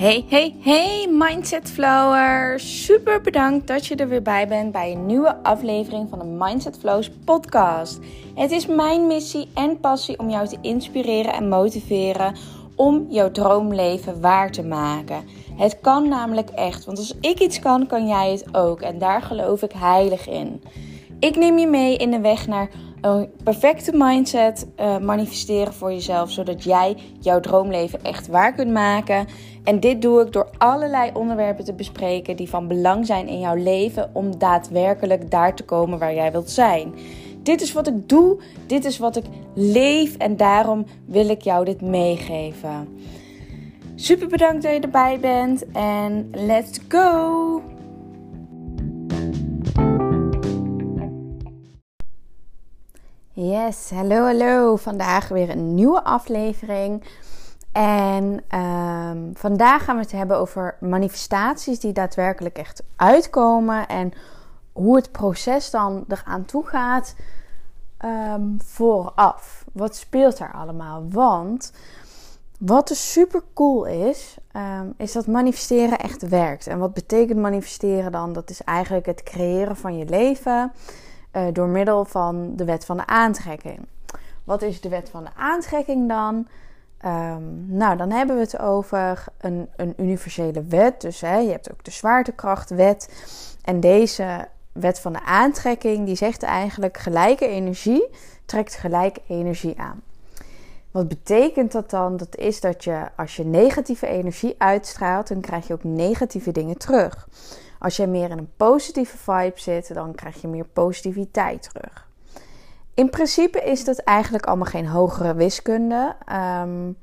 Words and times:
Hey, 0.00 0.24
hey, 0.28 0.54
hey, 0.60 1.08
Mindset 1.10 1.70
Flower. 1.70 2.60
Super 2.60 3.20
bedankt 3.20 3.66
dat 3.66 3.86
je 3.86 3.96
er 3.96 4.08
weer 4.08 4.22
bij 4.22 4.48
bent 4.48 4.72
bij 4.72 4.92
een 4.92 5.06
nieuwe 5.06 5.42
aflevering 5.42 6.08
van 6.08 6.18
de 6.18 6.24
Mindset 6.24 6.78
Flows 6.78 7.10
podcast. 7.24 7.98
Het 8.34 8.50
is 8.50 8.66
mijn 8.66 9.06
missie 9.06 9.48
en 9.54 9.80
passie 9.80 10.18
om 10.18 10.30
jou 10.30 10.48
te 10.48 10.58
inspireren 10.60 11.32
en 11.32 11.48
motiveren 11.48 12.36
om 12.74 13.06
jouw 13.08 13.30
droomleven 13.30 14.20
waar 14.20 14.50
te 14.50 14.62
maken. 14.62 15.24
Het 15.56 15.80
kan 15.80 16.08
namelijk 16.08 16.50
echt, 16.50 16.84
want 16.84 16.98
als 16.98 17.14
ik 17.20 17.40
iets 17.40 17.58
kan, 17.58 17.86
kan 17.86 18.06
jij 18.06 18.30
het 18.30 18.54
ook. 18.54 18.80
En 18.80 18.98
daar 18.98 19.22
geloof 19.22 19.62
ik 19.62 19.72
heilig 19.72 20.28
in. 20.28 20.62
Ik 21.18 21.36
neem 21.36 21.58
je 21.58 21.66
mee 21.66 21.96
in 21.96 22.10
de 22.10 22.20
weg 22.20 22.46
naar 22.46 22.70
een 23.00 23.30
perfecte 23.44 23.92
mindset 23.94 24.66
uh, 24.80 24.98
manifesteren 24.98 25.72
voor 25.72 25.92
jezelf, 25.92 26.30
zodat 26.30 26.64
jij 26.64 26.96
jouw 27.20 27.40
droomleven 27.40 28.04
echt 28.04 28.28
waar 28.28 28.54
kunt 28.54 28.72
maken. 28.72 29.26
En 29.64 29.80
dit 29.80 30.02
doe 30.02 30.20
ik 30.20 30.32
door 30.32 30.50
allerlei 30.58 31.10
onderwerpen 31.14 31.64
te 31.64 31.72
bespreken 31.72 32.36
die 32.36 32.48
van 32.48 32.68
belang 32.68 33.06
zijn 33.06 33.28
in 33.28 33.38
jouw 33.38 33.54
leven 33.54 34.10
om 34.12 34.38
daadwerkelijk 34.38 35.30
daar 35.30 35.54
te 35.54 35.64
komen 35.64 35.98
waar 35.98 36.14
jij 36.14 36.32
wilt 36.32 36.50
zijn. 36.50 36.94
Dit 37.42 37.60
is 37.60 37.72
wat 37.72 37.86
ik 37.86 38.08
doe, 38.08 38.40
dit 38.66 38.84
is 38.84 38.98
wat 38.98 39.16
ik 39.16 39.24
leef 39.54 40.16
en 40.16 40.36
daarom 40.36 40.86
wil 41.04 41.28
ik 41.28 41.42
jou 41.42 41.64
dit 41.64 41.80
meegeven. 41.80 42.98
Super 43.94 44.28
bedankt 44.28 44.62
dat 44.62 44.72
je 44.72 44.80
erbij 44.80 45.18
bent 45.20 45.64
en 45.72 46.30
let's 46.32 46.78
go! 46.88 47.62
Yes, 53.42 53.90
hallo 53.90 54.24
hallo. 54.24 54.76
Vandaag 54.76 55.28
weer 55.28 55.50
een 55.50 55.74
nieuwe 55.74 56.04
aflevering. 56.04 57.04
En 57.72 58.44
um, 58.60 59.30
vandaag 59.34 59.84
gaan 59.84 59.96
we 59.96 60.02
het 60.02 60.12
hebben 60.12 60.36
over 60.36 60.76
manifestaties 60.80 61.78
die 61.78 61.92
daadwerkelijk 61.92 62.58
echt 62.58 62.82
uitkomen. 62.96 63.88
En 63.88 64.12
hoe 64.72 64.96
het 64.96 65.12
proces 65.12 65.70
dan 65.70 66.04
eraan 66.08 66.44
toe 66.44 66.66
gaat 66.66 67.14
um, 68.04 68.56
vooraf. 68.64 69.64
Wat 69.72 69.96
speelt 69.96 70.38
er 70.38 70.52
allemaal? 70.52 71.04
Want 71.10 71.72
wat 72.58 72.88
dus 72.88 73.12
super 73.12 73.42
cool 73.54 73.84
is, 73.84 74.36
um, 74.56 74.94
is 74.96 75.12
dat 75.12 75.26
manifesteren 75.26 75.98
echt 75.98 76.28
werkt. 76.28 76.66
En 76.66 76.78
wat 76.78 76.94
betekent 76.94 77.38
manifesteren 77.38 78.12
dan? 78.12 78.32
Dat 78.32 78.50
is 78.50 78.64
eigenlijk 78.64 79.06
het 79.06 79.22
creëren 79.22 79.76
van 79.76 79.98
je 79.98 80.04
leven 80.04 80.72
uh, 81.32 81.42
door 81.52 81.68
middel 81.68 82.04
van 82.04 82.56
de 82.56 82.64
wet 82.64 82.84
van 82.84 82.96
de 82.96 83.06
aantrekking. 83.06 83.78
Wat 84.44 84.62
is 84.62 84.80
de 84.80 84.88
wet 84.88 85.08
van 85.10 85.24
de 85.24 85.30
aantrekking 85.36 86.08
dan? 86.08 86.46
Um, 87.04 87.66
nou, 87.66 87.96
dan 87.96 88.10
hebben 88.10 88.36
we 88.36 88.42
het 88.42 88.58
over 88.58 89.24
een, 89.38 89.68
een 89.76 89.94
universele 89.96 90.64
wet. 90.64 91.00
Dus 91.00 91.20
hè, 91.20 91.36
je 91.36 91.50
hebt 91.50 91.72
ook 91.72 91.84
de 91.84 91.90
zwaartekrachtwet. 91.90 93.08
En 93.64 93.80
deze 93.80 94.48
wet 94.72 95.00
van 95.00 95.12
de 95.12 95.22
aantrekking, 95.24 96.06
die 96.06 96.16
zegt 96.16 96.42
eigenlijk 96.42 96.98
gelijke 96.98 97.46
energie 97.46 98.08
trekt 98.50 98.74
gelijke 98.74 99.20
energie 99.28 99.80
aan. 99.80 100.02
Wat 100.90 101.08
betekent 101.08 101.72
dat 101.72 101.90
dan? 101.90 102.16
Dat 102.16 102.36
is 102.36 102.60
dat 102.60 102.84
je 102.84 103.08
als 103.16 103.36
je 103.36 103.44
negatieve 103.44 104.06
energie 104.06 104.54
uitstraalt, 104.58 105.28
dan 105.28 105.40
krijg 105.40 105.66
je 105.66 105.72
ook 105.72 105.84
negatieve 105.84 106.52
dingen 106.52 106.78
terug. 106.78 107.28
Als 107.80 107.96
je 107.96 108.06
meer 108.06 108.30
in 108.30 108.38
een 108.38 108.52
positieve 108.56 109.16
vibe 109.16 109.60
zit, 109.60 109.94
dan 109.94 110.14
krijg 110.14 110.40
je 110.40 110.48
meer 110.48 110.64
positiviteit 110.64 111.70
terug. 111.72 112.08
In 112.94 113.10
principe 113.10 113.60
is 113.60 113.84
dat 113.84 113.98
eigenlijk 113.98 114.46
allemaal 114.46 114.66
geen 114.66 114.86
hogere 114.86 115.34
wiskunde. 115.34 116.16
Um, 116.62 116.96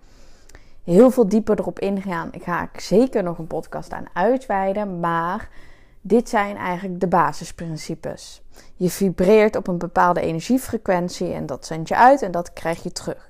heel 0.83 1.11
veel 1.11 1.27
dieper 1.27 1.59
erop 1.59 1.79
ingaan. 1.79 2.29
Ik 2.31 2.43
ga 2.43 2.69
zeker 2.75 3.23
nog 3.23 3.37
een 3.37 3.47
podcast 3.47 3.91
aan 3.91 4.05
uitweiden. 4.13 4.99
Maar 4.99 5.49
dit 6.01 6.29
zijn 6.29 6.57
eigenlijk 6.57 6.99
de 6.99 7.07
basisprincipes. 7.07 8.41
Je 8.75 8.89
vibreert 8.89 9.55
op 9.55 9.67
een 9.67 9.77
bepaalde 9.77 10.21
energiefrequentie 10.21 11.33
en 11.33 11.45
dat 11.45 11.65
zend 11.65 11.87
je 11.87 11.95
uit 11.95 12.21
en 12.21 12.31
dat 12.31 12.53
krijg 12.53 12.83
je 12.83 12.91
terug. 12.91 13.29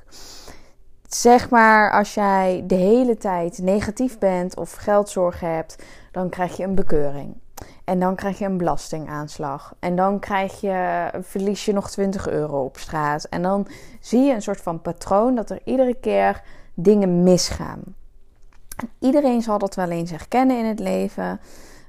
Zeg 1.08 1.50
maar 1.50 1.92
als 1.92 2.14
jij 2.14 2.64
de 2.66 2.76
hele 2.76 3.18
tijd 3.18 3.58
negatief 3.58 4.18
bent 4.18 4.58
of 4.58 4.74
geldzorgen 4.74 5.56
hebt, 5.56 5.84
dan 6.12 6.30
krijg 6.30 6.58
je 6.58 6.64
een 6.64 6.76
bekeuring. 6.76 7.36
En 7.84 8.00
dan 8.00 8.16
krijg 8.16 8.40
je 8.40 8.46
een 8.46 8.58
belastingaanslag. 8.58 9.76
En 9.80 9.96
dan 9.96 10.20
krijg 10.20 10.62
je, 10.62 11.10
verlies 11.22 11.66
je 11.66 11.74
nog 11.74 11.90
20 11.90 12.28
euro 12.30 12.64
op 12.64 12.78
straat. 12.78 13.24
En 13.24 13.42
dan 13.42 13.68
zie 14.00 14.24
je 14.24 14.34
een 14.34 14.42
soort 14.42 14.62
van 14.62 14.82
patroon 14.82 15.36
dat 15.36 15.50
er 15.50 15.60
iedere 15.64 15.94
keer 15.94 16.42
dingen 16.74 17.24
misgaan. 17.24 17.82
Iedereen 19.00 19.42
zal 19.42 19.58
dat 19.58 19.76
wel 19.76 19.90
eens 19.90 20.12
herkennen 20.12 20.60
in 20.60 20.66
het 20.66 20.80
leven. 20.80 21.40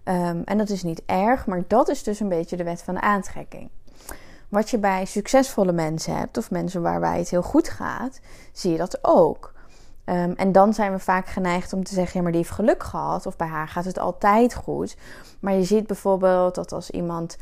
Um, 0.04 0.42
en 0.44 0.58
dat 0.58 0.68
is 0.68 0.82
niet 0.82 1.02
erg, 1.06 1.46
maar 1.46 1.62
dat 1.66 1.88
is 1.88 2.02
dus 2.02 2.20
een 2.20 2.28
beetje 2.28 2.56
de 2.56 2.64
wet 2.64 2.82
van 2.82 2.94
de 2.94 3.00
aantrekking. 3.00 3.70
Wat 4.48 4.70
je 4.70 4.78
bij 4.78 5.04
succesvolle 5.04 5.72
mensen 5.72 6.16
hebt, 6.16 6.36
of 6.36 6.50
mensen 6.50 6.82
waarbij 6.82 7.18
het 7.18 7.30
heel 7.30 7.42
goed 7.42 7.68
gaat, 7.68 8.20
zie 8.52 8.72
je 8.72 8.78
dat 8.78 8.98
ook. 9.02 9.52
Um, 10.04 10.32
en 10.32 10.52
dan 10.52 10.74
zijn 10.74 10.92
we 10.92 10.98
vaak 10.98 11.26
geneigd 11.26 11.72
om 11.72 11.84
te 11.84 11.94
zeggen: 11.94 12.16
ja, 12.16 12.22
maar 12.22 12.32
die 12.32 12.40
heeft 12.40 12.54
geluk 12.54 12.82
gehad, 12.82 13.26
of 13.26 13.36
bij 13.36 13.46
haar 13.46 13.68
gaat 13.68 13.84
het 13.84 13.98
altijd 13.98 14.54
goed. 14.54 14.96
Maar 15.40 15.54
je 15.54 15.64
ziet 15.64 15.86
bijvoorbeeld 15.86 16.54
dat 16.54 16.72
als 16.72 16.90
iemand 16.90 17.36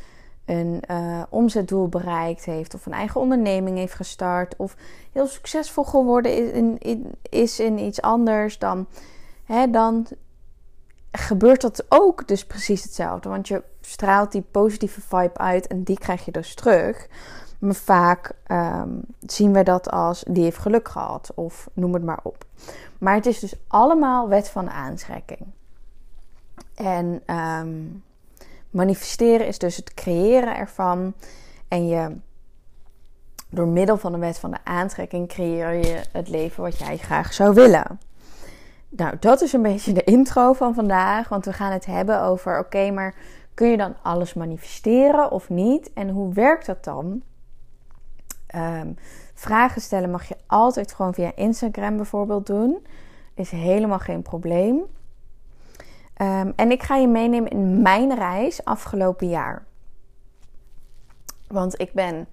een 0.45 0.83
uh, 0.91 1.23
omzetdoel 1.29 1.87
bereikt 1.87 2.45
heeft, 2.45 2.73
of 2.73 2.85
een 2.85 2.93
eigen 2.93 3.21
onderneming 3.21 3.77
heeft 3.77 3.93
gestart, 3.93 4.55
of 4.55 4.75
heel 5.11 5.27
succesvol 5.27 5.83
geworden 5.83 6.33
is 6.33 6.51
in, 6.51 6.77
in 6.77 7.11
is 7.29 7.59
in 7.59 7.77
iets 7.77 8.01
anders, 8.01 8.59
dan, 8.59 8.87
hè, 9.43 9.69
dan 9.69 10.07
gebeurt 11.17 11.61
dat 11.61 11.85
ook 11.89 12.27
dus 12.27 12.45
precies 12.45 12.83
hetzelfde. 12.83 13.29
Want 13.29 13.47
je 13.47 13.63
straalt 13.81 14.31
die 14.31 14.45
positieve 14.51 15.01
vibe 15.01 15.37
uit 15.37 15.67
en 15.67 15.83
die 15.83 15.97
krijg 15.99 16.25
je 16.25 16.31
dus 16.31 16.55
terug. 16.55 17.07
Maar 17.59 17.75
vaak 17.75 18.31
um, 18.47 19.01
zien 19.19 19.53
we 19.53 19.63
dat 19.63 19.91
als 19.91 20.23
die 20.27 20.43
heeft 20.43 20.57
geluk 20.57 20.87
gehad 20.87 21.31
of 21.35 21.69
noem 21.73 21.93
het 21.93 22.03
maar 22.03 22.19
op. 22.23 22.45
Maar 22.97 23.15
het 23.15 23.25
is 23.25 23.39
dus 23.39 23.53
allemaal 23.67 24.27
wet 24.27 24.49
van 24.49 24.69
aantrekking. 24.69 25.45
En 26.75 27.21
um, 27.35 28.03
manifesteren 28.69 29.47
is 29.47 29.57
dus 29.57 29.75
het 29.75 29.93
creëren 29.93 30.57
ervan. 30.57 31.13
En 31.67 31.87
je, 31.87 32.15
door 33.49 33.67
middel 33.67 33.97
van 33.97 34.11
de 34.11 34.17
wet 34.17 34.39
van 34.39 34.51
de 34.51 34.59
aantrekking 34.63 35.27
creëer 35.27 35.73
je 35.73 36.01
het 36.11 36.29
leven 36.29 36.63
wat 36.63 36.77
jij 36.77 36.97
graag 36.97 37.33
zou 37.33 37.53
willen. 37.53 37.99
Nou, 38.89 39.15
dat 39.19 39.41
is 39.41 39.53
een 39.53 39.61
beetje 39.61 39.93
de 39.93 40.03
intro 40.03 40.53
van 40.53 40.73
vandaag. 40.73 41.29
Want 41.29 41.45
we 41.45 41.53
gaan 41.53 41.71
het 41.71 41.85
hebben 41.85 42.21
over: 42.21 42.59
oké, 42.59 42.91
maar 42.91 43.15
kun 43.53 43.67
je 43.67 43.77
dan 43.77 43.95
alles 44.01 44.33
manifesteren 44.33 45.31
of 45.31 45.49
niet? 45.49 45.93
En 45.93 46.09
hoe 46.09 46.33
werkt 46.33 46.65
dat 46.65 46.83
dan? 46.83 47.21
Um, 48.55 48.95
vragen 49.33 49.81
stellen 49.81 50.11
mag 50.11 50.27
je 50.27 50.37
altijd 50.45 50.93
gewoon 50.93 51.13
via 51.13 51.31
Instagram 51.35 51.95
bijvoorbeeld 51.95 52.47
doen. 52.47 52.87
Is 53.33 53.51
helemaal 53.51 53.99
geen 53.99 54.21
probleem. 54.21 54.75
Um, 56.21 56.53
en 56.55 56.71
ik 56.71 56.83
ga 56.83 56.95
je 56.95 57.07
meenemen 57.07 57.51
in 57.51 57.81
mijn 57.81 58.15
reis 58.15 58.65
afgelopen 58.65 59.29
jaar. 59.29 59.65
Want 61.47 61.81
ik 61.81 61.93
ben 61.93 62.27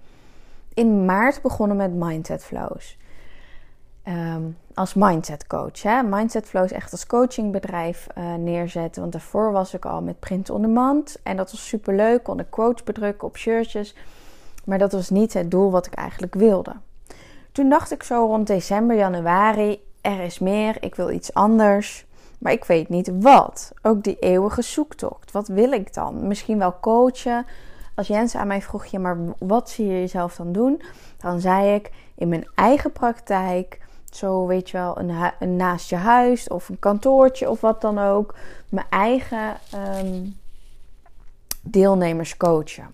in 0.75 1.05
maart 1.05 1.43
begonnen 1.43 1.77
met 1.77 1.95
Mindset 1.95 2.45
Flows. 2.45 2.99
Um, 4.09 4.57
als 4.75 4.95
mindset 4.95 5.47
coach. 5.47 5.83
Hè? 5.83 6.03
Mindset 6.03 6.47
Flows 6.47 6.71
echt 6.71 6.93
als 6.93 7.07
coachingbedrijf 7.07 8.07
uh, 8.19 8.35
neerzetten. 8.35 9.01
Want 9.01 9.13
daarvoor 9.13 9.53
was 9.53 9.75
ik 9.75 9.85
al 9.85 10.03
met 10.03 10.21
print 10.21 10.51
on 10.51 10.63
demand. 10.63 11.19
En 11.23 11.37
dat 11.37 11.51
was 11.51 11.69
super 11.69 11.95
leuk. 11.95 12.23
Kon 12.23 12.41
ik 12.41 12.51
quotes 12.51 12.85
bedrukken 12.85 13.29
op 13.29 13.37
shirtjes. 13.37 13.95
Maar 14.65 14.79
dat 14.79 14.93
was 14.93 15.11
niet 15.11 15.33
het 15.33 15.51
doel 15.51 15.71
wat 15.71 15.87
ik 15.87 15.95
eigenlijk 15.95 16.35
wilde. 16.35 16.73
Toen 17.53 17.69
dacht 17.69 17.93
ik 17.93 18.03
zo 18.03 18.27
rond 18.27 18.47
december, 18.47 18.97
januari, 18.97 19.81
er 20.01 20.21
is 20.21 20.39
meer, 20.39 20.77
ik 20.81 20.95
wil 20.95 21.11
iets 21.11 21.35
anders. 21.35 22.07
Maar 22.39 22.53
ik 22.53 22.65
weet 22.65 22.89
niet 22.89 23.11
wat. 23.21 23.73
Ook 23.83 24.03
die 24.03 24.19
eeuwige 24.19 24.63
zoektocht. 24.63 25.33
Wat 25.33 25.49
wil 25.49 25.73
ik 25.73 25.95
dan? 25.95 26.27
Misschien 26.27 26.59
wel 26.59 26.81
coachen. 26.81 27.47
Als 27.95 28.07
Jens 28.07 28.37
aan 28.37 28.47
mij 28.47 28.63
vroeg, 28.63 28.85
je, 28.85 28.99
maar 28.99 29.19
wat 29.39 29.71
zie 29.71 29.87
je 29.87 29.93
jezelf 30.01 30.37
dan 30.37 30.53
doen? 30.53 30.83
Dan 31.17 31.41
zei 31.41 31.75
ik 31.75 31.91
in 32.15 32.29
mijn 32.29 32.47
eigen 32.55 32.93
praktijk, 32.93 33.81
zo 34.17 34.47
weet 34.47 34.71
je 34.71 34.77
wel, 34.77 34.99
een, 34.99 35.57
naast 35.57 35.89
je 35.91 35.97
huis 35.97 36.49
of 36.49 36.69
een 36.69 36.79
kantoortje 36.79 37.51
of 37.51 37.61
wat 37.61 37.81
dan 37.81 37.99
ook. 37.99 38.35
Mijn 38.69 38.87
eigen 38.91 39.57
um, 39.75 40.37
deelnemers 41.63 42.37
coachen. 42.37 42.93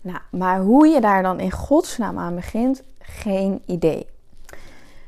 Nou, 0.00 0.18
maar 0.30 0.60
hoe 0.60 0.86
je 0.86 1.00
daar 1.00 1.22
dan 1.22 1.40
in 1.40 1.50
godsnaam 1.50 2.18
aan 2.18 2.34
begint, 2.34 2.82
geen 2.98 3.62
idee. 3.66 4.06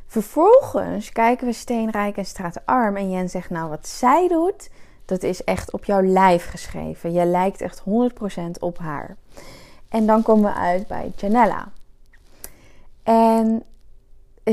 Vervolgens 0.07 1.13
kijken 1.13 1.47
we 1.47 1.53
Steenrijk 1.53 2.17
en 2.17 2.25
Straatarm 2.25 2.97
en 2.97 3.11
Jen 3.11 3.29
zegt 3.29 3.51
nou 3.51 3.69
wat 3.69 3.89
zij 3.89 4.29
doet, 4.29 4.71
dat 5.05 5.23
is 5.23 5.45
echt 5.45 5.73
op 5.73 5.85
jouw 5.85 6.03
lijf 6.03 6.49
geschreven. 6.51 7.13
Je 7.13 7.25
lijkt 7.25 7.61
echt 7.61 7.81
100% 7.81 7.85
op 8.59 8.79
haar. 8.79 9.17
En 9.89 10.07
dan 10.07 10.23
komen 10.23 10.53
we 10.53 10.59
uit 10.59 10.87
bij 10.87 11.13
Janella. 11.17 11.69
En 13.03 13.63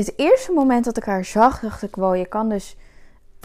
het 0.04 0.18
eerste 0.18 0.52
moment 0.52 0.84
dat 0.84 0.96
ik 0.96 1.04
haar 1.04 1.24
zag, 1.24 1.60
dacht 1.60 1.82
ik, 1.82 1.96
wow, 1.96 2.16
je 2.16 2.26
kan 2.26 2.48
dus 2.48 2.76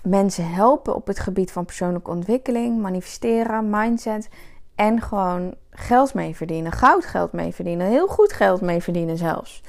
mensen 0.03 0.49
helpen 0.49 0.95
op 0.95 1.07
het 1.07 1.19
gebied 1.19 1.51
van 1.51 1.65
persoonlijke 1.65 2.09
ontwikkeling, 2.09 2.81
manifesteren, 2.81 3.69
mindset 3.69 4.29
en 4.75 5.01
gewoon 5.01 5.55
geld 5.69 6.13
mee 6.13 6.35
verdienen, 6.35 6.71
goudgeld 6.71 7.31
mee 7.31 7.53
verdienen, 7.53 7.87
heel 7.87 8.07
goed 8.07 8.33
geld 8.33 8.61
mee 8.61 8.81
verdienen 8.81 9.17
zelfs. 9.17 9.61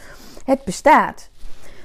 Het 0.44 0.64
bestaat. 0.64 1.31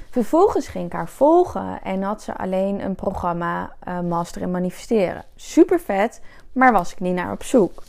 Vervolgens 0.10 0.68
ging 0.68 0.86
ik 0.86 0.92
haar 0.92 1.10
volgen 1.10 1.82
en 1.84 2.02
had 2.02 2.22
ze 2.22 2.38
alleen 2.38 2.84
een 2.84 2.96
programma 2.96 3.74
uh, 3.88 4.00
Master 4.00 4.42
in 4.42 4.52
Manifesteren. 4.52 5.26
Super 5.36 5.80
vet, 5.80 6.22
maar 6.52 6.72
was 6.72 6.92
ik 6.92 7.00
niet 7.00 7.16
naar 7.16 7.32
op 7.32 7.44
zoek. 7.44 7.84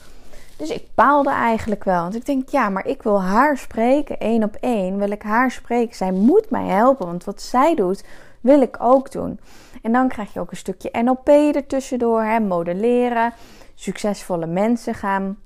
Dus 0.59 0.71
ik 0.71 0.89
baalde 0.95 1.31
eigenlijk 1.31 1.85
wel. 1.85 2.03
Want 2.03 2.15
ik 2.15 2.27
denk, 2.27 2.49
ja, 2.49 2.69
maar 2.69 2.87
ik 2.87 3.03
wil 3.03 3.23
haar 3.23 3.59
spreken, 3.59 4.19
één 4.19 4.43
op 4.43 4.57
één. 4.61 4.99
Wil 4.99 5.11
ik 5.11 5.23
haar 5.23 5.51
spreken. 5.51 5.97
Zij 5.97 6.13
moet 6.13 6.51
mij 6.51 6.67
helpen, 6.67 7.07
want 7.07 7.25
wat 7.25 7.43
zij 7.43 7.75
doet, 7.75 8.05
wil 8.41 8.61
ik 8.61 8.77
ook 8.79 9.13
doen. 9.13 9.41
En 9.83 9.93
dan 9.93 10.09
krijg 10.09 10.33
je 10.33 10.41
ook 10.41 10.51
een 10.51 10.57
stukje 10.57 10.91
NLP 11.03 11.29
ertussendoor, 11.29 12.23
hè, 12.23 12.41
modelleren. 12.41 13.33
Succesvolle 13.75 14.47
mensen 14.47 14.95
gaan 14.95 15.39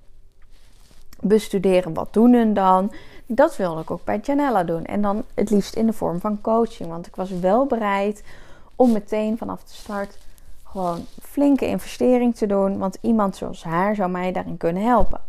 bestuderen. 1.20 1.94
Wat 1.94 2.12
doen 2.12 2.32
hun 2.32 2.54
dan? 2.54 2.92
Dat 3.26 3.56
wilde 3.56 3.80
ik 3.80 3.90
ook 3.90 4.04
bij 4.04 4.18
Janella 4.22 4.64
doen. 4.64 4.84
En 4.84 5.02
dan 5.02 5.24
het 5.34 5.50
liefst 5.50 5.74
in 5.74 5.86
de 5.86 5.92
vorm 5.92 6.20
van 6.20 6.40
coaching. 6.40 6.88
Want 6.88 7.06
ik 7.06 7.16
was 7.16 7.30
wel 7.30 7.66
bereid 7.66 8.22
om 8.76 8.92
meteen 8.92 9.38
vanaf 9.38 9.62
de 9.64 9.74
start 9.74 10.18
gewoon 10.72 11.06
flinke 11.22 11.66
investering 11.66 12.34
te 12.36 12.46
doen. 12.46 12.78
Want 12.78 12.98
iemand 13.00 13.36
zoals 13.36 13.64
haar 13.64 13.94
zou 13.94 14.10
mij 14.10 14.32
daarin 14.32 14.56
kunnen 14.56 14.82
helpen. 14.82 15.20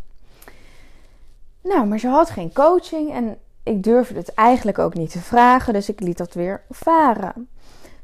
Nou, 1.61 1.85
maar 1.85 1.99
ze 1.99 2.07
had 2.07 2.29
geen 2.29 2.53
coaching 2.53 3.11
en 3.11 3.37
ik 3.63 3.83
durfde 3.83 4.15
het 4.15 4.33
eigenlijk 4.33 4.79
ook 4.79 4.93
niet 4.93 5.11
te 5.11 5.19
vragen. 5.19 5.73
Dus 5.73 5.89
ik 5.89 5.99
liet 5.99 6.17
dat 6.17 6.33
weer 6.33 6.61
varen. 6.69 7.47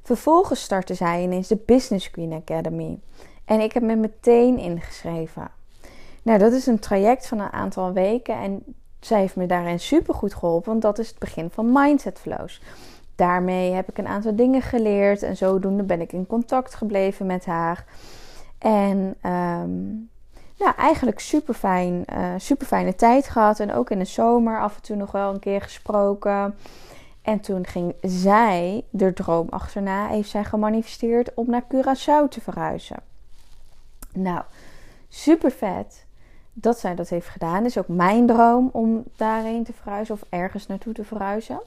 Vervolgens 0.01 0.61
startte 0.61 0.93
zij 0.93 1.23
ineens 1.23 1.47
de 1.47 1.63
Business 1.65 2.11
Queen 2.11 2.33
Academy. 2.33 2.99
En 3.45 3.59
ik 3.59 3.73
heb 3.73 3.83
me 3.83 3.95
meteen 3.95 4.57
ingeschreven. 4.57 5.51
Nou, 6.23 6.39
dat 6.39 6.51
is 6.51 6.65
een 6.65 6.79
traject 6.79 7.27
van 7.27 7.39
een 7.39 7.51
aantal 7.51 7.93
weken. 7.93 8.35
En 8.35 8.63
zij 8.99 9.19
heeft 9.19 9.35
me 9.35 9.45
daarin 9.45 9.79
super 9.79 10.13
goed 10.13 10.33
geholpen. 10.33 10.69
Want 10.69 10.81
dat 10.81 10.99
is 10.99 11.07
het 11.07 11.19
begin 11.19 11.49
van 11.49 11.71
Mindset 11.71 12.19
Flows 12.19 12.61
daarmee 13.19 13.71
heb 13.71 13.89
ik 13.89 13.97
een 13.97 14.07
aantal 14.07 14.35
dingen 14.35 14.61
geleerd. 14.61 15.23
En 15.23 15.37
zodoende 15.37 15.83
ben 15.83 16.01
ik 16.01 16.13
in 16.13 16.27
contact 16.27 16.75
gebleven 16.75 17.25
met 17.25 17.45
haar. 17.45 17.85
En 18.57 18.97
um, 19.25 20.09
nou, 20.57 20.73
eigenlijk 20.77 21.19
super, 21.19 21.53
fijn, 21.53 22.05
uh, 22.13 22.33
super 22.37 22.67
fijne 22.67 22.95
tijd 22.95 23.27
gehad. 23.27 23.59
En 23.59 23.73
ook 23.73 23.89
in 23.89 23.99
de 23.99 24.05
zomer 24.05 24.59
af 24.59 24.75
en 24.75 24.81
toe 24.81 24.95
nog 24.95 25.11
wel 25.11 25.33
een 25.33 25.39
keer 25.39 25.61
gesproken. 25.61 26.55
En 27.21 27.39
toen 27.39 27.65
ging 27.65 27.93
zij 28.01 28.83
de 28.89 29.13
droom 29.13 29.47
achterna, 29.49 30.07
heeft 30.07 30.29
zij 30.29 30.43
gemanifesteerd 30.43 31.33
om 31.33 31.49
naar 31.49 31.63
Curaçao 31.63 32.27
te 32.29 32.41
verhuizen. 32.41 32.97
Nou, 34.13 34.41
super 35.09 35.51
vet 35.51 36.05
dat 36.53 36.79
zij 36.79 36.95
dat 36.95 37.09
heeft 37.09 37.27
gedaan. 37.27 37.55
Het 37.55 37.65
is 37.65 37.77
ook 37.77 37.87
mijn 37.87 38.27
droom 38.27 38.69
om 38.71 39.03
daarheen 39.15 39.63
te 39.63 39.73
verhuizen 39.73 40.15
of 40.15 40.21
ergens 40.29 40.67
naartoe 40.67 40.93
te 40.93 41.03
verhuizen. 41.03 41.59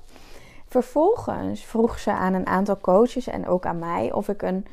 Vervolgens 0.72 1.64
vroeg 1.64 1.98
ze 1.98 2.12
aan 2.12 2.34
een 2.34 2.46
aantal 2.46 2.80
coaches 2.80 3.26
en 3.26 3.46
ook 3.46 3.66
aan 3.66 3.78
mij 3.78 4.12
of 4.12 4.28
ik 4.28 4.42
een 4.42 4.66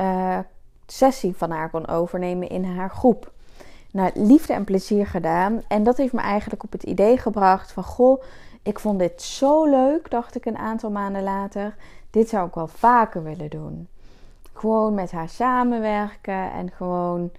uh, 0.00 0.38
sessie 0.86 1.36
van 1.36 1.50
haar 1.50 1.70
kon 1.70 1.86
overnemen 1.86 2.48
in 2.48 2.64
haar 2.64 2.90
groep. 2.90 3.32
Nou, 3.90 4.10
liefde 4.14 4.52
en 4.52 4.64
plezier 4.64 5.06
gedaan. 5.06 5.62
En 5.68 5.82
dat 5.82 5.96
heeft 5.96 6.12
me 6.12 6.20
eigenlijk 6.20 6.62
op 6.62 6.72
het 6.72 6.82
idee 6.82 7.18
gebracht 7.18 7.72
van: 7.72 7.84
Goh, 7.84 8.22
ik 8.62 8.78
vond 8.78 8.98
dit 8.98 9.22
zo 9.22 9.64
leuk, 9.64 10.10
dacht 10.10 10.36
ik 10.36 10.44
een 10.44 10.58
aantal 10.58 10.90
maanden 10.90 11.22
later. 11.22 11.74
Dit 12.10 12.28
zou 12.28 12.48
ik 12.48 12.54
wel 12.54 12.68
vaker 12.68 13.22
willen 13.22 13.50
doen. 13.50 13.88
Gewoon 14.52 14.94
met 14.94 15.12
haar 15.12 15.28
samenwerken 15.28 16.52
en 16.52 16.70
gewoon 16.70 17.30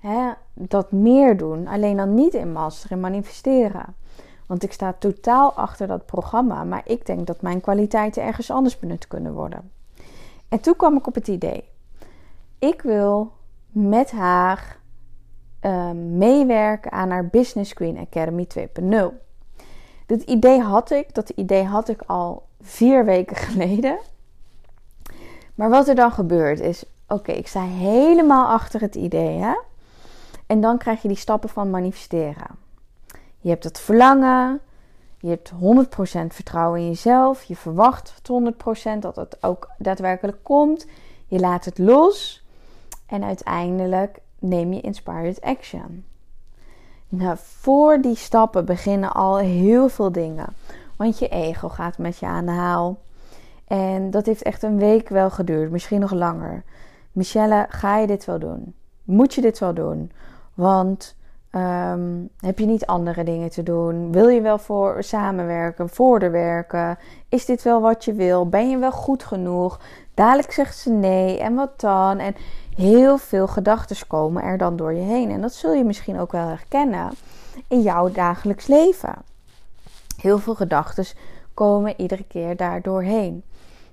hè, 0.00 0.32
dat 0.52 0.92
meer 0.92 1.36
doen. 1.36 1.66
Alleen 1.66 1.96
dan 1.96 2.14
niet 2.14 2.34
in 2.34 2.52
master 2.52 2.90
en 2.90 3.00
manifesteren. 3.00 3.94
Want 4.46 4.62
ik 4.62 4.72
sta 4.72 4.92
totaal 4.98 5.52
achter 5.52 5.86
dat 5.86 6.06
programma, 6.06 6.64
maar 6.64 6.82
ik 6.84 7.06
denk 7.06 7.26
dat 7.26 7.42
mijn 7.42 7.60
kwaliteiten 7.60 8.22
ergens 8.22 8.50
anders 8.50 8.78
benut 8.78 9.08
kunnen 9.08 9.32
worden. 9.32 9.70
En 10.48 10.60
toen 10.60 10.76
kwam 10.76 10.96
ik 10.96 11.06
op 11.06 11.14
het 11.14 11.28
idee: 11.28 11.64
ik 12.58 12.82
wil 12.82 13.32
met 13.72 14.10
haar 14.10 14.78
uh, 15.62 15.90
meewerken 15.90 16.92
aan 16.92 17.10
haar 17.10 17.26
Business 17.26 17.72
Queen 17.72 17.98
Academy 17.98 18.46
2.0. 18.58 18.96
Dit 20.06 20.22
idee 20.22 20.60
had 20.60 20.90
ik, 20.90 21.14
dat 21.14 21.28
idee 21.28 21.64
had 21.64 21.88
ik 21.88 22.02
al 22.06 22.46
vier 22.60 23.04
weken 23.04 23.36
geleden. 23.46 23.98
Maar 25.54 25.70
wat 25.70 25.88
er 25.88 25.94
dan 25.94 26.12
gebeurt 26.12 26.60
is: 26.60 26.84
oké, 27.08 27.32
ik 27.32 27.46
sta 27.46 27.62
helemaal 27.62 28.46
achter 28.46 28.80
het 28.80 28.94
idee, 28.94 29.38
hè? 29.38 29.54
En 30.46 30.60
dan 30.60 30.78
krijg 30.78 31.02
je 31.02 31.08
die 31.08 31.16
stappen 31.16 31.48
van 31.48 31.70
manifesteren. 31.70 32.65
Je 33.46 33.52
hebt 33.52 33.64
het 33.64 33.78
verlangen. 33.78 34.60
Je 35.18 35.28
hebt 35.28 35.52
100% 35.52 35.56
vertrouwen 36.26 36.80
in 36.80 36.86
jezelf. 36.86 37.42
Je 37.42 37.56
verwacht 37.56 38.14
100% 38.96 38.98
dat 39.00 39.16
het 39.16 39.36
ook 39.40 39.70
daadwerkelijk 39.78 40.38
komt. 40.42 40.86
Je 41.26 41.38
laat 41.38 41.64
het 41.64 41.78
los. 41.78 42.44
En 43.06 43.24
uiteindelijk 43.24 44.18
neem 44.38 44.72
je 44.72 44.80
inspired 44.80 45.40
action. 45.40 46.04
Nou, 47.08 47.36
voor 47.40 48.00
die 48.00 48.16
stappen 48.16 48.64
beginnen 48.64 49.12
al 49.12 49.36
heel 49.38 49.88
veel 49.88 50.12
dingen. 50.12 50.54
Want 50.96 51.18
je 51.18 51.28
ego 51.28 51.68
gaat 51.68 51.98
met 51.98 52.18
je 52.18 52.26
aan 52.26 52.46
de 52.46 52.52
haal. 52.52 52.98
En 53.66 54.10
dat 54.10 54.26
heeft 54.26 54.42
echt 54.42 54.62
een 54.62 54.78
week 54.78 55.08
wel 55.08 55.30
geduurd, 55.30 55.70
misschien 55.70 56.00
nog 56.00 56.12
langer. 56.12 56.64
Michelle, 57.12 57.66
ga 57.68 57.98
je 57.98 58.06
dit 58.06 58.24
wel 58.24 58.38
doen? 58.38 58.74
Moet 59.04 59.34
je 59.34 59.40
dit 59.40 59.58
wel 59.58 59.74
doen? 59.74 60.12
Want 60.54 61.14
Ehm, 61.50 62.24
heb 62.40 62.58
je 62.58 62.66
niet 62.66 62.86
andere 62.86 63.24
dingen 63.24 63.50
te 63.50 63.62
doen? 63.62 64.12
Wil 64.12 64.28
je 64.28 64.40
wel 64.40 64.58
voor 64.58 65.02
samenwerken, 65.02 65.88
voorder 65.88 66.30
werken? 66.30 66.98
Is 67.28 67.44
dit 67.44 67.62
wel 67.62 67.80
wat 67.80 68.04
je 68.04 68.12
wil? 68.12 68.48
Ben 68.48 68.70
je 68.70 68.78
wel 68.78 68.92
goed 68.92 69.24
genoeg? 69.24 69.80
Dadelijk 70.14 70.52
zegt 70.52 70.76
ze 70.76 70.90
nee. 70.90 71.40
En 71.40 71.54
wat 71.54 71.80
dan? 71.80 72.18
En 72.18 72.34
heel 72.76 73.18
veel 73.18 73.46
gedachten 73.46 74.06
komen 74.06 74.42
er 74.42 74.58
dan 74.58 74.76
door 74.76 74.92
je 74.92 75.02
heen. 75.02 75.30
En 75.30 75.40
dat 75.40 75.54
zul 75.54 75.72
je 75.72 75.84
misschien 75.84 76.18
ook 76.18 76.32
wel 76.32 76.46
herkennen 76.46 77.10
in 77.68 77.82
jouw 77.82 78.10
dagelijks 78.10 78.66
leven. 78.66 79.14
Heel 80.20 80.38
veel 80.38 80.54
gedachten 80.54 81.04
komen 81.54 81.94
iedere 81.96 82.24
keer 82.24 82.56
daardoor 82.56 83.02
heen. 83.02 83.42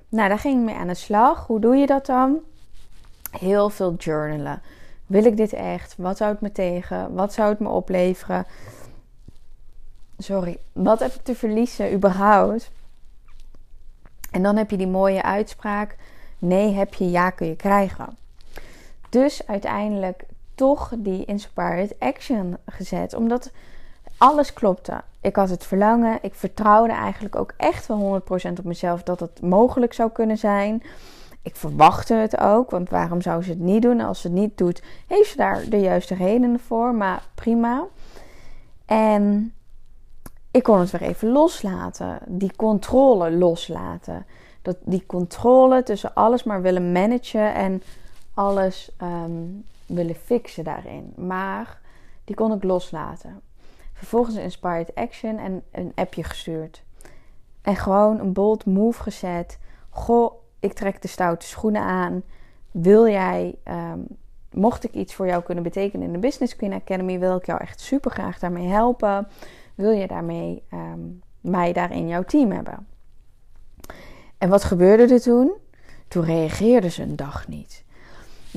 Nou, 0.10 0.30
daar 0.30 0.40
ging 0.40 0.60
ik 0.60 0.66
mee 0.66 0.76
aan 0.76 0.88
de 0.88 0.94
slag. 0.94 1.48
Hoe 1.48 1.60
doe 1.60 1.76
je 1.76 1.86
dat 1.86 2.06
dan? 2.06 2.40
Heel 3.32 3.70
veel 3.70 3.94
journalen. 3.94 4.62
Wil 5.06 5.26
ik 5.26 5.38
dit 5.38 5.54
echt? 5.54 5.96
Wat 5.98 6.18
zou 6.18 6.32
het 6.32 6.42
me 6.42 6.52
tegen? 6.52 7.14
Wat 7.14 7.34
zou 7.34 7.50
het 7.50 7.60
me 7.60 7.70
opleveren? 7.70 8.46
Sorry, 10.18 10.58
wat 10.72 11.00
heb 11.00 11.14
ik 11.14 11.24
te 11.24 11.36
verliezen 11.36 11.94
überhaupt? 11.94 12.72
En 14.32 14.44
dan 14.44 14.56
heb 14.56 14.70
je 14.70 14.78
die 14.78 14.88
mooie 14.88 15.24
uitspraak: 15.24 15.96
nee 16.40 16.74
heb 16.74 16.94
je, 16.94 17.12
ja 17.12 17.30
kun 17.30 17.48
je 17.48 17.56
krijgen. 17.56 18.18
Dus 19.10 19.48
uiteindelijk 19.48 20.26
toch 20.56 20.92
die 20.98 21.26
inspired 21.26 22.00
action 22.00 22.58
gezet, 22.66 23.14
omdat 23.14 23.52
alles 24.18 24.54
klopte. 24.54 25.02
Ik 25.22 25.36
had 25.36 25.50
het 25.50 25.64
verlangen, 25.64 26.20
ik 26.22 26.34
vertrouwde 26.34 26.94
eigenlijk 26.94 27.36
ook 27.36 27.54
echt 27.58 27.88
wel 27.88 28.22
100% 28.22 28.52
op 28.60 28.64
mezelf 28.64 29.04
dat 29.04 29.20
het 29.20 29.42
mogelijk 29.42 29.94
zou 29.94 30.12
kunnen 30.12 30.38
zijn. 30.38 30.84
Ik 31.44 31.56
verwachtte 31.56 32.14
het 32.14 32.38
ook, 32.38 32.70
want 32.70 32.90
waarom 32.90 33.22
zou 33.22 33.44
ze 33.44 33.50
het 33.50 33.60
niet 33.60 33.82
doen? 33.82 34.02
Als 34.02 34.22
ze 34.22 34.28
het 34.28 34.36
niet 34.36 34.58
doet, 34.58 34.84
heeft 35.08 35.30
ze 35.30 35.38
daar 35.38 35.70
de 35.70 35.80
juiste 35.80 36.16
redenen 36.16 36.60
voor, 36.60 36.96
maar 36.96 37.24
prima. 37.36 37.86
En 38.86 39.54
ik 40.52 40.64
kon 40.64 40.80
het 40.80 40.92
weer 40.92 41.02
even 41.02 41.32
loslaten, 41.32 42.20
die 42.28 42.56
controle 42.56 43.32
loslaten. 43.32 44.26
Dat, 44.62 44.78
die 44.82 45.06
controle 45.06 45.84
tussen 45.84 46.14
alles 46.14 46.44
maar 46.44 46.62
willen 46.62 46.92
managen 46.92 47.54
en 47.54 47.84
alles 48.34 48.92
ehm, 48.98 49.44
willen 49.86 50.16
fixen 50.16 50.64
daarin. 50.64 51.14
Maar 51.16 51.80
die 52.24 52.36
kon 52.36 52.54
ik 52.54 52.64
loslaten. 52.64 53.42
Vervolgens 53.94 54.36
een 54.36 54.42
Inspired 54.42 54.96
Action 54.96 55.38
en 55.38 55.64
een 55.72 55.92
appje 55.96 56.24
gestuurd. 56.24 56.84
En 57.62 57.76
gewoon 57.76 58.20
een 58.20 58.34
bold 58.34 58.66
move 58.66 59.02
gezet. 59.02 59.60
Goh, 59.90 60.43
ik 60.64 60.74
trek 60.74 61.02
de 61.02 61.08
stoute 61.08 61.46
schoenen 61.46 61.82
aan. 61.82 62.24
Wil 62.72 63.08
jij, 63.08 63.56
ehm, 63.64 64.00
mocht 64.52 64.84
ik 64.84 64.94
iets 64.94 65.14
voor 65.16 65.28
jou 65.28 65.44
kunnen 65.44 65.64
betekenen 65.64 66.08
in 66.08 66.14
de 66.14 66.20
Business 66.20 66.56
Queen 66.56 66.74
Academy, 66.74 67.20
wil 67.20 67.36
ik 67.36 67.46
jou 67.46 67.60
echt 67.60 67.80
super 67.80 68.12
graag 68.12 68.40
daarmee 68.40 68.68
helpen. 68.68 69.28
Wil 69.76 69.92
je 69.92 70.08
daarmee 70.08 70.64
um, 70.74 71.22
mij 71.42 71.74
daar 71.74 71.92
in 71.92 72.08
jouw 72.08 72.24
team 72.24 72.52
hebben? 72.52 72.88
En 74.38 74.50
wat 74.50 74.64
gebeurde 74.64 75.14
er 75.14 75.22
toen? 75.22 75.54
Toen 76.08 76.24
reageerde 76.24 76.90
ze 76.90 77.02
een 77.02 77.16
dag 77.16 77.48
niet. 77.48 77.84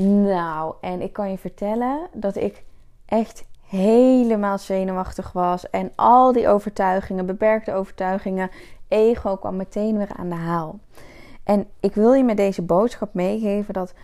Nou, 0.05 0.75
en 0.81 1.01
ik 1.01 1.13
kan 1.13 1.31
je 1.31 1.39
vertellen 1.39 2.09
dat 2.13 2.37
ik 2.37 2.65
echt 3.07 3.45
helemaal 3.69 4.59
zenuwachtig 4.59 5.33
was. 5.33 5.71
En 5.71 5.93
al 5.95 6.33
die 6.33 6.49
overtuigingen, 6.49 7.27
beperkte 7.27 7.73
overtuigingen, 7.73 8.51
ego 8.89 9.37
kwam 9.37 9.57
meteen 9.57 9.99
weer 9.99 10.13
aan 10.17 10.29
de 10.29 10.35
haal. 10.35 10.79
En 11.47 11.67
ik 11.81 11.95
wil 11.95 12.13
je 12.13 12.25
met 12.25 12.37
deze 12.37 12.63
boodschap 12.63 13.15
meegeven 13.15 13.75
dat 13.75 13.95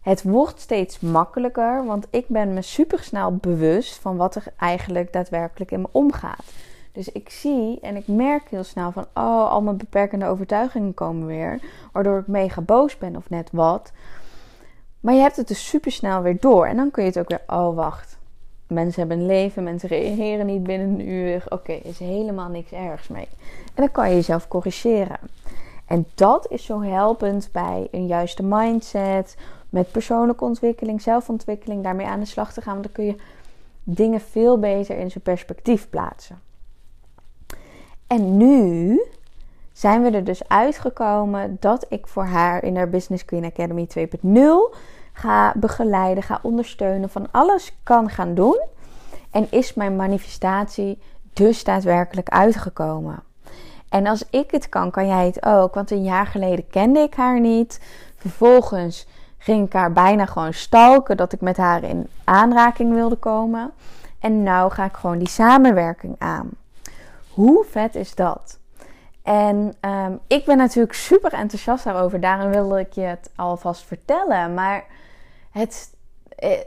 het 0.00 0.22
wordt 0.22 0.60
steeds 0.60 1.00
makkelijker, 1.00 1.84
want 1.84 2.06
ik 2.10 2.28
ben 2.28 2.54
me 2.54 2.62
super 2.62 3.02
snel 3.02 3.36
bewust 3.36 3.98
van 3.98 4.16
wat 4.16 4.34
er 4.34 4.44
eigenlijk 4.58 5.12
daadwerkelijk 5.12 5.70
in 5.70 5.80
me 5.80 5.88
omgaat. 5.90 6.44
Dus 6.92 7.12
ik 7.12 7.30
zie 7.30 7.78
en 7.80 7.96
ik 7.96 8.06
merk 8.06 8.48
heel 8.48 8.64
snel 8.64 8.92
van, 8.92 9.06
oh, 9.14 9.50
al 9.50 9.62
mijn 9.62 9.76
beperkende 9.76 10.26
overtuigingen 10.26 10.94
komen 10.94 11.26
weer, 11.26 11.60
waardoor 11.92 12.18
ik 12.18 12.26
mega 12.26 12.60
boos 12.60 12.98
ben 12.98 13.16
of 13.16 13.30
net 13.30 13.48
wat. 13.52 13.92
Maar 15.00 15.14
je 15.14 15.20
hebt 15.20 15.36
het 15.36 15.48
dus 15.48 15.68
super 15.68 15.92
snel 15.92 16.22
weer 16.22 16.40
door 16.40 16.66
en 16.66 16.76
dan 16.76 16.90
kun 16.90 17.02
je 17.02 17.08
het 17.08 17.18
ook 17.18 17.28
weer, 17.28 17.42
oh 17.46 17.74
wacht, 17.74 18.18
mensen 18.66 19.00
hebben 19.00 19.18
een 19.18 19.26
leven, 19.26 19.62
mensen 19.62 19.88
reageren 19.88 20.46
niet 20.46 20.62
binnen 20.62 20.88
een 20.88 21.08
uur. 21.08 21.44
Oké, 21.48 21.72
is 21.72 21.98
helemaal 21.98 22.48
niks 22.48 22.72
ergs 22.72 23.08
mee. 23.08 23.28
En 23.64 23.82
dan 23.82 23.90
kan 23.90 24.08
je 24.08 24.14
jezelf 24.14 24.48
corrigeren. 24.48 25.18
En 25.86 26.06
dat 26.14 26.50
is 26.50 26.64
zo 26.64 26.80
helpend 26.80 27.48
bij 27.52 27.88
een 27.90 28.06
juiste 28.06 28.42
mindset, 28.42 29.36
met 29.70 29.92
persoonlijke 29.92 30.44
ontwikkeling, 30.44 31.02
zelfontwikkeling, 31.02 31.82
daarmee 31.82 32.06
aan 32.06 32.20
de 32.20 32.26
slag 32.26 32.52
te 32.52 32.60
gaan. 32.60 32.72
Want 32.72 32.84
dan 32.84 32.92
kun 32.92 33.04
je 33.04 33.16
dingen 33.82 34.20
veel 34.20 34.58
beter 34.58 34.98
in 34.98 35.10
zijn 35.10 35.24
perspectief 35.24 35.90
plaatsen. 35.90 36.40
En 38.06 38.36
nu 38.36 39.00
zijn 39.72 40.02
we 40.02 40.10
er 40.10 40.24
dus 40.24 40.48
uitgekomen 40.48 41.56
dat 41.60 41.86
ik 41.88 42.06
voor 42.06 42.24
haar 42.24 42.64
in 42.64 42.76
haar 42.76 42.88
Business 42.88 43.24
Queen 43.24 43.44
Academy 43.44 43.88
2.0 43.98 44.76
ga 45.12 45.52
begeleiden, 45.56 46.22
ga 46.22 46.38
ondersteunen, 46.42 47.10
van 47.10 47.28
alles 47.30 47.76
kan 47.82 48.10
gaan 48.10 48.34
doen. 48.34 48.60
En 49.30 49.46
is 49.50 49.74
mijn 49.74 49.96
manifestatie 49.96 50.98
dus 51.32 51.64
daadwerkelijk 51.64 52.28
uitgekomen. 52.28 53.22
En 53.88 54.06
als 54.06 54.24
ik 54.30 54.50
het 54.50 54.68
kan, 54.68 54.90
kan 54.90 55.06
jij 55.06 55.26
het 55.26 55.44
ook. 55.44 55.74
Want 55.74 55.90
een 55.90 56.04
jaar 56.04 56.26
geleden 56.26 56.68
kende 56.68 57.00
ik 57.00 57.14
haar 57.14 57.40
niet. 57.40 57.80
Vervolgens 58.16 59.06
ging 59.38 59.66
ik 59.66 59.72
haar 59.72 59.92
bijna 59.92 60.26
gewoon 60.26 60.52
stalken 60.52 61.16
dat 61.16 61.32
ik 61.32 61.40
met 61.40 61.56
haar 61.56 61.82
in 61.82 62.08
aanraking 62.24 62.92
wilde 62.92 63.16
komen. 63.16 63.72
En 64.20 64.42
nu 64.42 64.68
ga 64.68 64.84
ik 64.84 64.96
gewoon 64.96 65.18
die 65.18 65.28
samenwerking 65.28 66.14
aan. 66.18 66.50
Hoe 67.30 67.64
vet 67.70 67.94
is 67.94 68.14
dat? 68.14 68.58
En 69.22 69.74
ehm, 69.80 70.12
ik 70.26 70.44
ben 70.44 70.56
natuurlijk 70.56 70.94
super 70.94 71.32
enthousiast 71.32 71.84
daarover. 71.84 72.20
Daarom 72.20 72.50
wilde 72.50 72.80
ik 72.80 72.92
je 72.92 73.00
het 73.00 73.30
alvast 73.36 73.84
vertellen. 73.84 74.54
Maar 74.54 74.84
het, 75.50 75.94
eh, 76.36 76.60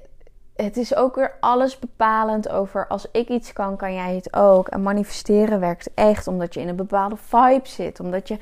het 0.61 0.77
is 0.77 0.95
ook 0.95 1.15
weer 1.15 1.33
alles 1.39 1.79
bepalend 1.79 2.49
over 2.49 2.87
als 2.87 3.07
ik 3.11 3.29
iets 3.29 3.53
kan, 3.53 3.77
kan 3.77 3.93
jij 3.93 4.15
het 4.15 4.33
ook. 4.35 4.67
En 4.67 4.81
manifesteren 4.81 5.59
werkt 5.59 5.89
echt 5.93 6.27
omdat 6.27 6.53
je 6.53 6.59
in 6.59 6.67
een 6.67 6.75
bepaalde 6.75 7.15
vibe 7.17 7.67
zit. 7.67 7.99
Omdat 7.99 8.27
je 8.27 8.37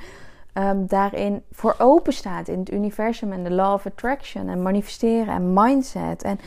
um, 0.53 0.87
daarin 0.87 1.43
voor 1.51 1.75
open 1.77 2.13
staat 2.13 2.47
in 2.47 2.59
het 2.59 2.71
universum 2.71 3.31
en 3.31 3.43
de 3.43 3.51
law 3.51 3.73
of 3.73 3.85
attraction 3.85 4.49
en 4.49 4.61
manifesteren 4.61 5.33
en 5.33 5.53
mindset. 5.53 6.23
En 6.23 6.39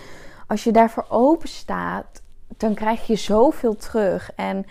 als 0.46 0.64
je 0.64 0.72
daarvoor 0.72 1.06
open 1.08 1.48
staat, 1.48 2.22
dan 2.56 2.74
krijg 2.74 3.06
je 3.06 3.16
zoveel 3.16 3.76
terug. 3.76 4.32
En 4.34 4.66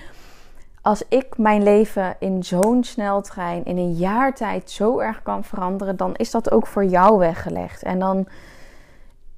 als 0.81 1.03
ik 1.09 1.37
mijn 1.37 1.63
leven 1.63 2.15
in 2.19 2.43
zo'n 2.43 2.83
sneltrein 2.83 3.65
in 3.65 3.77
een 3.77 3.93
jaar 3.93 4.33
tijd 4.35 4.71
zo 4.71 4.99
erg 4.99 5.21
kan 5.21 5.43
veranderen, 5.43 5.97
dan 5.97 6.15
is 6.15 6.31
dat 6.31 6.51
ook 6.51 6.67
voor 6.67 6.85
jou 6.85 7.17
weggelegd. 7.17 7.83
En 7.83 7.99
dan, 7.99 8.27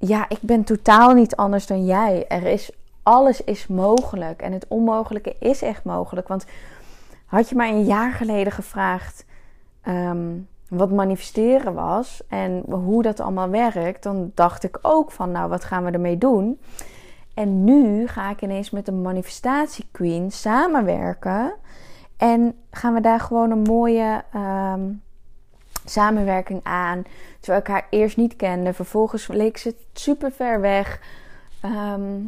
ja, 0.06 0.28
ik 0.28 0.38
ben 0.40 0.64
totaal 0.64 1.12
niet 1.12 1.36
anders 1.36 1.66
dan 1.66 1.84
jij. 1.84 2.26
Er 2.28 2.42
is, 2.42 2.70
alles 3.02 3.44
is 3.44 3.66
mogelijk. 3.66 4.42
En 4.42 4.52
het 4.52 4.66
onmogelijke 4.68 5.36
is 5.38 5.62
echt 5.62 5.84
mogelijk. 5.84 6.28
Want 6.28 6.46
had 7.26 7.48
je 7.48 7.56
mij 7.56 7.70
een 7.70 7.84
jaar 7.84 8.12
geleden 8.12 8.52
gevraagd 8.52 9.24
ehm, 9.82 10.30
wat 10.68 10.90
manifesteren 10.90 11.74
was 11.74 12.22
en 12.28 12.64
hoe 12.68 13.02
dat 13.02 13.20
allemaal 13.20 13.48
werkt, 13.48 14.02
dan 14.02 14.32
dacht 14.34 14.64
ik 14.64 14.78
ook 14.82 15.10
van, 15.10 15.30
nou, 15.30 15.48
wat 15.48 15.64
gaan 15.64 15.84
we 15.84 15.90
ermee 15.90 16.18
doen? 16.18 16.60
En 17.34 17.64
nu 17.64 18.08
ga 18.08 18.30
ik 18.30 18.42
ineens 18.42 18.70
met 18.70 18.86
de 18.86 18.92
manifestatie 18.92 19.88
queen 19.90 20.30
samenwerken. 20.30 21.52
En 22.16 22.54
gaan 22.70 22.94
we 22.94 23.00
daar 23.00 23.20
gewoon 23.20 23.50
een 23.50 23.62
mooie 23.62 24.24
ehm, 24.32 24.80
samenwerking 25.84 26.60
aan. 26.62 27.04
Terwijl 27.40 27.62
ik 27.62 27.68
haar 27.68 27.86
eerst 27.90 28.16
niet 28.16 28.36
kende. 28.36 28.72
Vervolgens 28.72 29.26
leek 29.26 29.56
ze 29.56 29.74
super 29.92 30.32
ver 30.32 30.60
weg. 30.60 31.00
Ehm, 31.60 32.20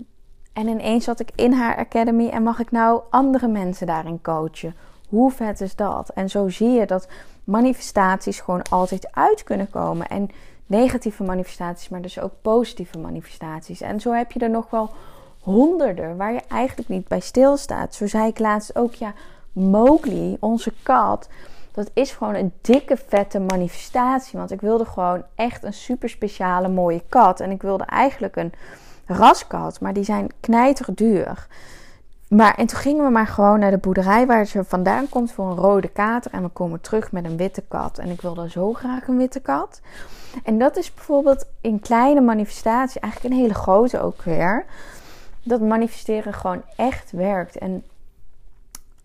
en 0.53 0.69
ineens 0.69 1.05
zat 1.05 1.21
ik 1.21 1.31
in 1.35 1.53
haar 1.53 1.77
academy 1.77 2.29
en 2.29 2.43
mag 2.43 2.59
ik 2.59 2.71
nou 2.71 3.03
andere 3.11 3.49
mensen 3.49 3.87
daarin 3.87 4.23
coachen. 4.23 4.75
Hoe 5.09 5.31
vet 5.31 5.61
is 5.61 5.77
dat? 5.77 6.09
En 6.09 6.29
zo 6.29 6.49
zie 6.49 6.71
je 6.71 6.87
dat 6.87 7.09
manifestaties 7.45 8.41
gewoon 8.41 8.63
altijd 8.71 9.09
uit 9.15 9.43
kunnen 9.43 9.71
komen. 9.71 10.09
En 10.09 10.31
negatieve 10.67 11.23
manifestaties, 11.23 11.89
maar 11.89 12.03
dus 12.03 12.21
ook 12.21 12.33
positieve 12.43 12.99
manifestaties. 12.99 13.81
En 13.81 14.01
zo 14.01 14.13
heb 14.13 14.33
je 14.33 14.41
er 14.41 14.51
nog 14.51 14.71
wel 14.71 14.91
honderden 15.41 16.17
waar 16.17 16.33
je 16.33 16.43
eigenlijk 16.49 16.89
niet 16.89 17.09
bij 17.09 17.21
stilstaat. 17.21 17.95
Zo 17.95 18.07
zei 18.07 18.29
ik 18.29 18.39
laatst 18.39 18.77
ook, 18.77 18.95
ja, 18.95 19.13
Mowgli, 19.53 20.37
onze 20.41 20.73
kat, 20.83 21.29
dat 21.75 21.91
is 21.93 22.11
gewoon 22.13 22.35
een 22.35 22.53
dikke 22.61 22.97
vette 23.07 23.41
manifestatie. 23.41 24.39
Want 24.39 24.51
ik 24.51 24.61
wilde 24.61 24.85
gewoon 24.85 25.23
echt 25.35 25.65
een 25.65 25.73
super 25.73 26.09
speciale 26.09 26.69
mooie 26.69 27.03
kat. 27.09 27.41
En 27.41 27.51
ik 27.51 27.63
wilde 27.63 27.85
eigenlijk 27.85 28.37
een 28.37 28.53
raskat, 29.07 29.81
maar 29.81 29.93
die 29.93 30.05
zijn 30.05 30.31
knijter 30.41 30.95
duur. 30.95 31.47
Maar 32.29 32.55
en 32.55 32.67
toen 32.67 32.79
gingen 32.79 33.05
we 33.05 33.11
maar 33.11 33.27
gewoon 33.27 33.59
naar 33.59 33.71
de 33.71 33.79
boerderij 33.79 34.27
waar 34.27 34.47
ze 34.47 34.65
vandaan 34.65 35.09
komt 35.09 35.33
voor 35.33 35.47
een 35.47 35.57
rode 35.57 35.89
kater. 35.89 36.33
En 36.33 36.43
we 36.43 36.49
komen 36.49 36.81
terug 36.81 37.13
met 37.13 37.25
een 37.25 37.37
witte 37.37 37.63
kat. 37.69 37.99
En 37.99 38.09
ik 38.09 38.21
wilde 38.21 38.51
zo 38.51 38.73
graag 38.73 39.09
een 39.09 39.17
witte 39.17 39.41
kat. 39.41 39.81
En 40.45 40.59
dat 40.59 40.77
is 40.77 40.95
bijvoorbeeld 40.95 41.47
in 41.61 41.81
kleine 41.81 42.21
manifestatie, 42.21 43.01
eigenlijk 43.01 43.35
een 43.35 43.41
hele 43.41 43.55
grote 43.55 44.01
ook 44.01 44.23
weer. 44.23 44.65
Dat 45.43 45.61
manifesteren 45.61 46.35
gewoon 46.35 46.63
echt 46.77 47.11
werkt. 47.11 47.57
En 47.57 47.85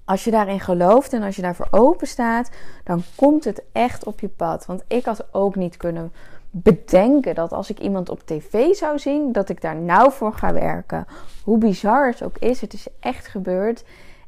als 0.10 0.24
je 0.24 0.32
daarin 0.32 0.60
gelooft 0.60 1.14
en 1.14 1.24
als 1.24 1.36
je 1.36 1.42
daarvoor 1.42 1.68
open 1.72 2.08
staat, 2.08 2.50
dan 2.84 3.04
komt 3.16 3.44
het 3.44 3.64
echt 3.72 4.04
op 4.04 4.20
je 4.20 4.28
pad. 4.28 4.66
Want 4.66 4.84
ik 4.88 5.06
had 5.06 5.26
ook 5.32 5.56
niet 5.56 5.78
kunnen 5.78 6.12
bedenken 6.50 7.36
dat 7.36 7.52
als 7.52 7.70
ik 7.70 7.80
iemand 7.80 8.10
op 8.10 8.22
tv 8.26 8.74
zou 8.74 9.00
zien, 9.00 9.32
dat 9.32 9.50
ik 9.50 9.62
daar 9.62 9.76
nou 9.76 10.12
voor 10.12 10.34
ga 10.34 10.54
werken. 10.54 11.06
Hoe 11.44 11.58
bizar 11.58 12.08
het 12.08 12.24
ook 12.24 12.38
is, 12.38 12.62
het 12.62 12.74
is 12.74 12.88
echt 13.00 13.28
gebeurd. 13.28 13.84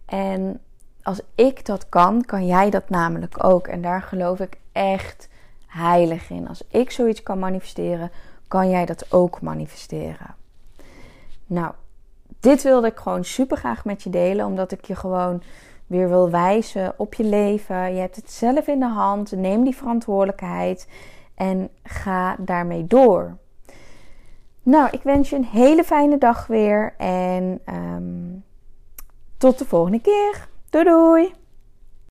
En 0.06 0.60
als 1.04 1.22
ik 1.36 1.66
dat 1.66 1.90
kan, 1.90 2.26
kan 2.26 2.46
jij 2.46 2.70
dat 2.70 2.90
namelijk 2.90 3.44
ook. 3.44 3.68
En 3.68 3.82
daar 3.82 4.02
geloof 4.02 4.40
ik 4.40 4.58
echt 4.72 5.30
heilig 5.68 6.30
in. 6.30 6.48
Als 6.48 6.64
ik 6.68 6.92
zoiets 6.92 7.24
kan 7.24 7.40
manifesteren, 7.40 8.12
kan 8.48 8.70
jij 8.70 8.86
dat 8.86 9.14
ook 9.14 9.42
manifesteren. 9.42 10.36
Nou, 11.46 11.72
dit 12.40 12.64
wilde 12.64 12.88
ik 12.88 12.98
gewoon 12.98 13.26
super 13.26 13.58
graag 13.58 13.86
met 13.86 14.04
je 14.04 14.10
delen, 14.10 14.46
omdat 14.46 14.72
ik 14.72 14.86
je 14.86 14.96
gewoon 14.96 15.44
weer 15.92 16.10
wil 16.10 16.30
wijzen 16.30 16.94
op 16.98 17.14
je 17.14 17.24
leven. 17.24 17.94
Je 17.94 18.00
hebt 18.00 18.16
het 18.16 18.32
zelf 18.32 18.68
in 18.68 18.80
de 18.80 18.88
hand. 18.88 19.32
Neem 19.32 19.64
die 19.64 19.76
verantwoordelijkheid 19.76 20.88
en 21.36 21.70
ga 21.84 22.36
daarmee 22.40 22.88
door. 22.88 23.38
Nou, 24.64 24.90
ik 24.92 25.02
wens 25.04 25.30
je 25.30 25.36
een 25.36 25.46
hele 25.46 25.84
fijne 25.84 26.18
dag 26.18 26.48
weer 26.48 26.94
en 26.98 27.62
um, 27.70 28.44
tot 29.38 29.58
de 29.58 29.66
volgende 29.66 30.02
keer. 30.02 30.48
Doei 30.70 30.84
doei! 30.84 31.41